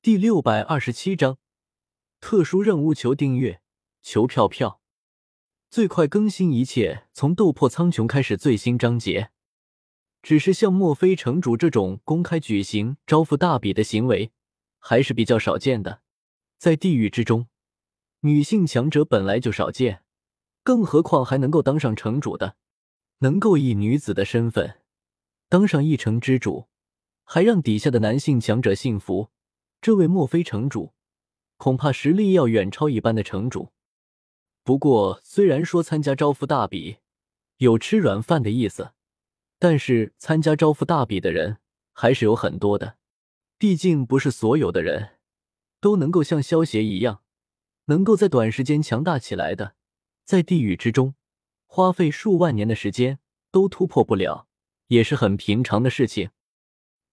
[0.00, 1.38] 第六百二十七章
[2.20, 3.60] 特殊任务，求订阅，
[4.00, 4.80] 求票票，
[5.70, 8.36] 最快更新，一切从斗破苍穹开始。
[8.36, 9.30] 最新章节。
[10.22, 14.30] 只是像墨菲城主这种公开举行招募大比的行为，
[14.78, 16.00] 还是比较少见的。
[16.58, 17.48] 在地狱之中，
[18.20, 20.04] 女性强者本来就少见，
[20.62, 22.54] 更何况还能够当上城主的，
[23.18, 24.78] 能够以女子的身份
[25.48, 26.68] 当上一城之主，
[27.24, 29.30] 还让底下的男性强者信服。
[29.80, 30.92] 这位墨菲城主，
[31.56, 33.70] 恐怕实力要远超一般的城主。
[34.64, 36.98] 不过，虽然说参加招募大比
[37.58, 38.92] 有吃软饭的意思，
[39.58, 41.58] 但是参加招募大比的人
[41.92, 42.96] 还是有很多的。
[43.56, 45.18] 毕竟，不是所有的人
[45.80, 47.22] 都能够像萧协一样，
[47.86, 49.74] 能够在短时间强大起来的。
[50.24, 51.14] 在地狱之中，
[51.66, 54.48] 花费数万年的时间都突破不了，
[54.88, 56.30] 也是很平常的事情。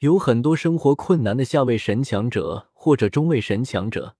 [0.00, 4.16] 有很多生活困难的下位神强者或者中位神强者，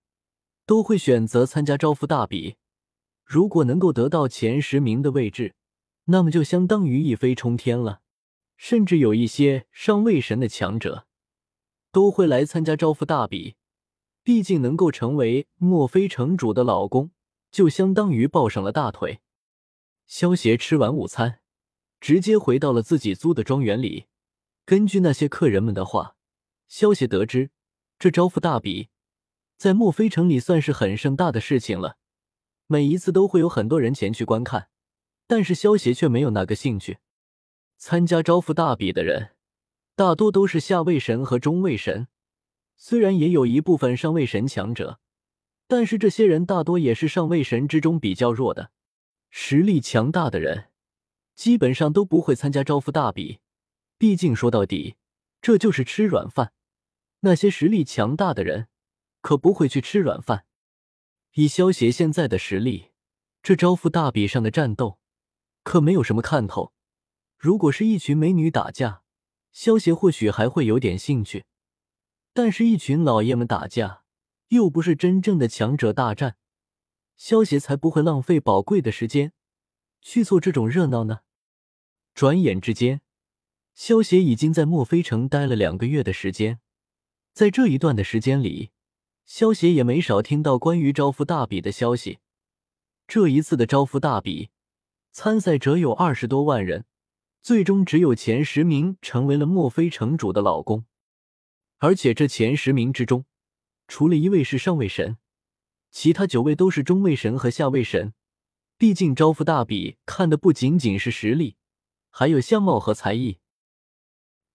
[0.67, 2.57] 都会选择参加招募大比。
[3.25, 5.55] 如果能够得到前十名的位置，
[6.07, 8.01] 那么就相当于一飞冲天了。
[8.57, 11.07] 甚至有一些上位神的强者，
[11.92, 13.55] 都会来参加招募大比。
[14.25, 17.13] 毕竟能够成为墨菲城主的老公，
[17.53, 19.20] 就相当于抱上了大腿。
[20.09, 21.39] 萧协吃完午餐，
[22.01, 24.07] 直接回到了自己租的庄园里。
[24.69, 26.14] 根据那些客人们的话，
[26.69, 27.48] 消息得知，
[27.98, 28.91] 这招募大比
[29.56, 31.97] 在墨菲城里算是很盛大的事情了。
[32.66, 34.69] 每一次都会有很多人前去观看，
[35.27, 36.98] 但是萧协却没有那个兴趣。
[37.78, 39.30] 参加招募大比的人，
[39.96, 42.08] 大多都是下位神和中位神，
[42.77, 45.00] 虽然也有一部分上位神强者，
[45.66, 48.70] 但是这些人大多也是上位神之中比较弱的。
[49.30, 50.66] 实力强大的人，
[51.34, 53.39] 基本上都不会参加招募大比。
[53.99, 54.97] 毕竟说到底，
[55.43, 56.53] 这就是吃软饭。
[57.21, 58.69] 那些实力强大的人
[59.21, 60.47] 可不会去吃软饭。
[61.35, 62.93] 以萧协现在的实力，
[63.43, 65.01] 这招付大比上的战斗
[65.65, 66.73] 可没有什么看头。
[67.37, 69.03] 如果是一群美女打架，
[69.51, 71.45] 萧协或许还会有点兴趣。
[72.33, 74.05] 但是，一群老爷们打架，
[74.48, 76.37] 又不是真正的强者大战，
[77.17, 79.33] 萧协才不会浪费宝贵的时间
[80.01, 81.23] 去做这种热闹呢。
[82.14, 83.01] 转眼之间。
[83.78, 86.58] 萧协已经在墨菲城待了两个月的时间，
[87.33, 88.72] 在这一段的时间里，
[89.24, 92.18] 萧协也没少听到关于招募大比的消息。
[93.06, 94.50] 这一次的招募大比，
[95.12, 96.86] 参赛者有二十多万人，
[97.40, 100.84] 最终只有前十名成为了墨菲城主的老公。
[101.77, 103.27] 而且这前十名之中，
[103.86, 105.18] 除了一位是上位神，
[105.92, 108.12] 其他九位都是中位神和下位神。
[108.77, 111.55] 毕竟招募大比看的不仅仅是实力，
[112.10, 113.39] 还有相貌和才艺。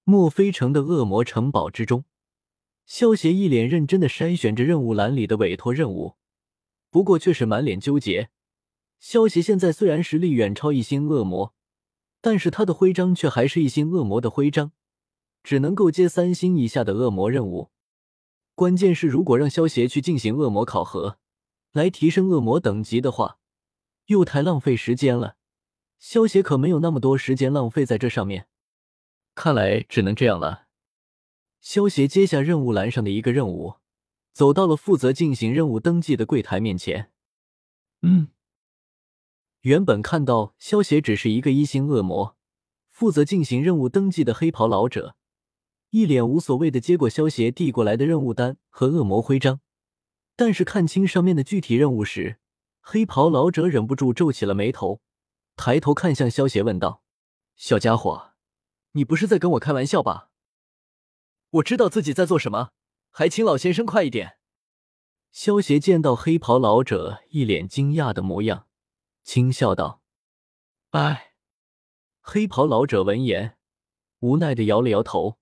[0.05, 2.03] 墨菲城的恶魔城堡之中，
[2.85, 6.15] 萧协一脸认真的筛选着任务栏里的委托任务，
[6.89, 8.29] 不过却是满脸纠结。
[8.99, 11.53] 萧协现在虽然实力远超一星恶魔，
[12.19, 14.73] 但是他的徽章却还是一星恶魔的徽章，
[15.41, 17.69] 只能够接三星以下的恶魔任务。
[18.55, 21.17] 关键是，如果让萧协去进行恶魔考核，
[21.71, 23.39] 来提升恶魔等级的话，
[24.07, 25.37] 又太浪费时间了。
[25.97, 28.47] 萧协可没有那么多时间浪费在这上面。
[29.35, 30.67] 看来只能这样了。
[31.59, 33.75] 萧协接下任务栏上的一个任务，
[34.33, 37.11] 走到了负责进行任务登记的柜台面前。
[38.01, 38.27] 嗯，
[39.61, 42.35] 原本看到萧协只是一个一星恶魔，
[42.89, 45.15] 负责进行任务登记的黑袍老者，
[45.91, 49.61] 一脸无所谓的接过萧协递过来的任务单和恶魔徽章。
[50.35, 52.39] 但是看清上面的具体任务时，
[52.81, 54.99] 黑袍老者忍不住皱起了眉头，
[55.55, 57.03] 抬头看向萧协问道
[57.55, 58.31] ：“小家伙。”
[58.93, 60.31] 你不是在跟我开玩笑吧？
[61.51, 62.71] 我知道自己在做什么，
[63.11, 64.37] 还请老先生快一点。
[65.31, 68.67] 萧协见到黑袍老者一脸惊讶的模样，
[69.23, 70.01] 轻笑道
[70.91, 71.31] ：“哎。”
[72.25, 73.57] 黑袍老者闻言，
[74.19, 75.37] 无奈的摇了摇头，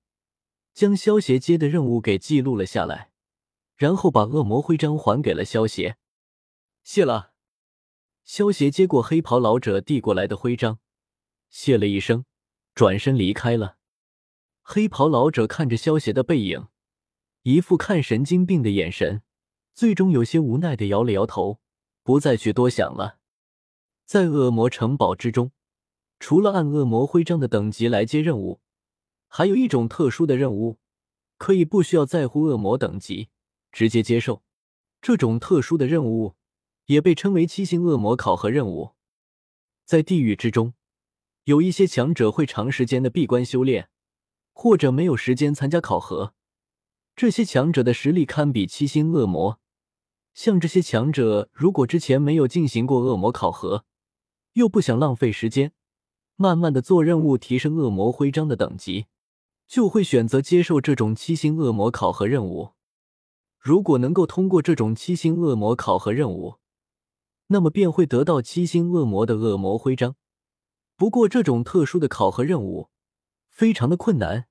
[0.74, 3.12] 将萧协接的任务给记录了下来，
[3.76, 5.98] 然后把恶魔徽章还给了萧协。
[6.84, 7.34] 谢了。
[8.24, 10.80] 萧协接过黑袍老者递过来的徽章，
[11.50, 12.26] 谢了一声。
[12.74, 13.78] 转身离开了。
[14.62, 16.68] 黑袍老者看着萧协的背影，
[17.44, 19.24] 一副看神经病的眼神，
[19.74, 21.60] 最终有些无奈的摇了摇头，
[22.04, 23.18] 不再去多想了。
[24.06, 25.52] 在恶魔城堡之中，
[26.20, 28.62] 除了按恶魔徽章的等级来接任务，
[29.28, 30.80] 还有一种特殊的任务，
[31.38, 33.30] 可以不需要在乎恶魔等级，
[33.72, 34.44] 直接接受。
[35.02, 36.36] 这种特殊的任务
[36.86, 38.92] 也被称为七星恶魔考核任务，
[39.84, 40.74] 在地狱之中。
[41.46, 43.90] 有一些强者会长时间的闭关修炼，
[44.52, 46.36] 或者没有时间参加考核，
[47.16, 49.60] 这些强者的实力堪比七星恶魔。
[50.34, 53.86] 像这些强者，如果之前没有进行过恶魔考核，
[54.54, 55.74] 又不想浪费时间，
[56.36, 59.08] 慢慢的做任务提升恶魔徽章的等级，
[59.68, 62.74] 就会选择接受这种七星恶魔考核任务。
[63.60, 66.56] 如果能够通过这种七星恶魔考核任务，
[67.48, 70.16] 那么便会得到七星恶魔的恶魔徽章。
[71.02, 72.92] 不过，这种特殊的考核任务
[73.50, 74.46] 非常的困难，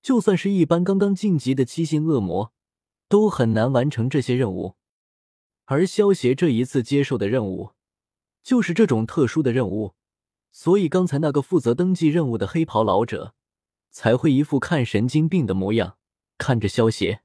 [0.00, 2.54] 就算是一般刚刚晋级的七星恶魔，
[3.10, 4.76] 都很难完成这些任务。
[5.66, 7.72] 而萧协这一次接受的任务，
[8.42, 9.92] 就是这种特殊的任务，
[10.50, 13.34] 所以刚才那个负责登记任务的黑袍老者，
[13.90, 15.98] 才会一副看神经病的模样
[16.38, 17.20] 看着萧协。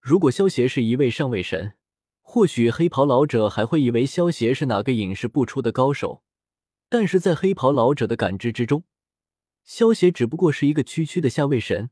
[0.00, 1.74] 如果萧协是一位上位神，
[2.22, 6.23] 或许黑袍老者还会以为萧协是哪个隐世不出的高手。
[6.94, 8.84] 但是在黑袍老者的感知之中，
[9.64, 11.90] 萧协只不过是一个区区的下位神，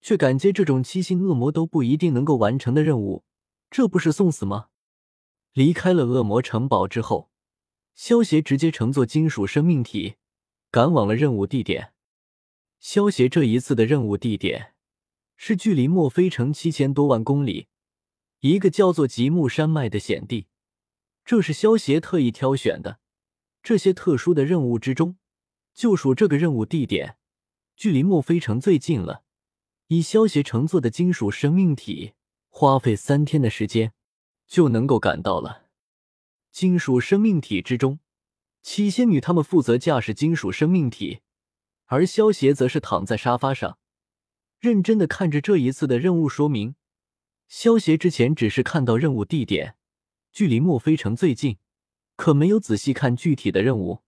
[0.00, 3.22] 却敢接这种七星恶魔都不一定能够完成的任务，
[3.70, 4.70] 这不是送死吗？
[5.52, 7.30] 离开了恶魔城堡之后，
[7.94, 10.16] 萧协直接乘坐金属生命体，
[10.72, 11.92] 赶往了任务地点。
[12.80, 14.74] 萧协这一次的任务地点
[15.36, 17.68] 是距离墨菲城七千多万公里，
[18.40, 20.48] 一个叫做极目山脉的险地。
[21.24, 22.98] 这是萧协特意挑选的。
[23.62, 25.16] 这些特殊的任务之中，
[25.72, 27.16] 就属这个任务地点
[27.76, 29.24] 距离墨菲城最近了。
[29.88, 32.12] 以萧协乘坐的金属生命体，
[32.48, 33.92] 花费三天的时间。
[34.44, 35.64] 就能够赶到了。
[36.50, 38.00] 金属生命体之中，
[38.60, 41.20] 七仙女她们负责驾驶金属生命体，
[41.86, 43.78] 而萧协则是躺在沙发上，
[44.60, 46.74] 认真的看着这一次的任务说明。
[47.48, 49.76] 萧协之前只是看到任务地点
[50.30, 51.56] 距离墨菲城最近，
[52.16, 54.02] 可没有仔细看具体的任务。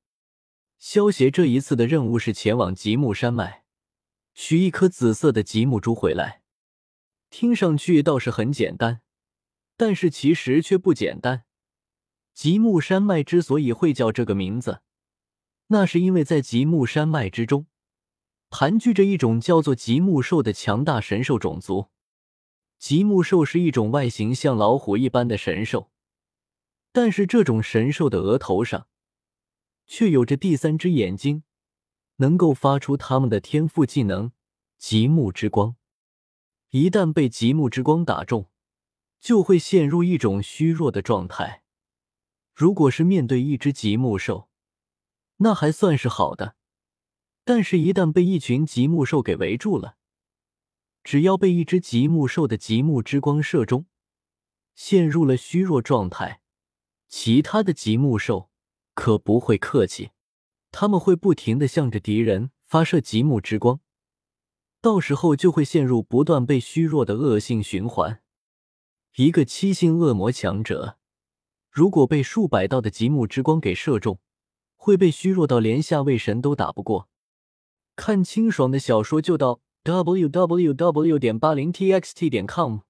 [0.79, 3.65] 萧协这一次的任务是前往极目山脉，
[4.35, 6.43] 取一颗紫色的极目珠回来。
[7.31, 9.01] 听上去倒是很简单。
[9.77, 11.47] 但是其实却不简单。
[12.33, 14.83] 极目山脉之所以会叫这个名字，
[15.67, 17.67] 那是因为在极目山脉之中，
[18.51, 21.89] 盘踞着一种叫做极目兽的强大神兽种族。
[22.79, 25.91] 极目兽是一种外形像老虎一般的神兽，
[26.97, 28.87] 但是这种神兽的额头上
[29.85, 31.43] 却有着第三只眼睛，
[32.19, 34.31] 能够发出他们的天赋技能——
[34.79, 35.75] 极目之光。
[36.71, 38.49] 一旦被极目之光打中，
[39.19, 41.65] 就会陷入一种虚弱的状态。
[42.55, 44.49] 如果是面对一只极目兽，
[45.39, 46.55] 那还算是好的；
[47.43, 49.97] 但是，一旦被一群极目兽给围住了，
[51.03, 53.87] 只要被一只极目兽的极目之光射中，
[54.77, 56.41] 陷入了虚弱状态，
[57.17, 58.51] 其他的极目兽
[58.93, 60.11] 可不会客气，
[60.73, 63.79] 他们会不停的向着敌人发射极目之光，
[64.81, 68.21] 到时候就会陷入不断被虚弱的恶性循环。
[69.15, 70.99] 一个七星恶魔强者，
[71.71, 74.19] 如果被数百道的极目之光给射中，
[74.75, 77.09] 会被虚弱到连下位神都打不过。
[77.95, 81.19] 看清爽的小说就到 w w w.
[81.21, 82.81] 点八零 t x t 点 com。